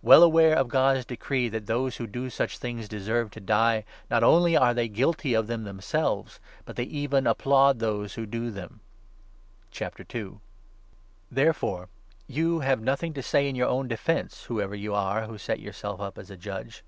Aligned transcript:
Well 0.00 0.22
aware 0.22 0.52
32 0.52 0.60
of 0.62 0.68
God's 0.68 1.04
decree, 1.04 1.48
that 1.50 1.66
those 1.66 1.98
who 1.98 2.06
do 2.06 2.30
such 2.30 2.56
things 2.56 2.88
deserve 2.88 3.30
to 3.32 3.38
die, 3.40 3.84
not 4.10 4.24
only 4.24 4.56
are 4.56 4.72
they 4.72 4.88
guilty 4.88 5.34
of 5.34 5.46
them 5.46 5.64
themselves, 5.64 6.40
but 6.64 6.76
they 6.76 6.84
even 6.84 7.26
applaud 7.26 7.80
those 7.80 8.14
who 8.14 8.24
do 8.24 8.50
them. 8.50 8.80
Therefore 11.30 11.88
you 12.26 12.60
have 12.60 12.80
nothing 12.80 13.12
to 13.12 13.22
say 13.22 13.46
in 13.46 13.56
your 13.56 13.68
own 13.68 13.86
defence, 13.86 14.44
i 14.44 14.46
whoever 14.48 14.74
you 14.74 14.94
are 14.94 15.26
who 15.26 15.36
set 15.36 15.60
yourself 15.60 16.00
up 16.00 16.16
as 16.16 16.30
a 16.30 16.36
judge. 16.38 16.82